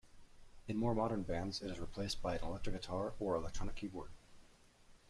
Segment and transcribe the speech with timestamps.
[0.67, 4.09] In more modern bands, it is replaced by an electric guitar or electronic keyboard.